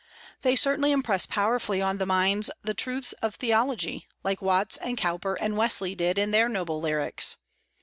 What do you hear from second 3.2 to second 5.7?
of theology, as Watts and Cowper and